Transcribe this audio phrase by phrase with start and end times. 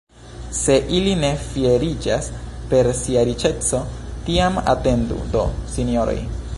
[0.59, 2.31] Se ili fieriĝas
[2.73, 3.85] per sia riĉeco,
[4.31, 6.19] tiam atendu do, sinjoroj!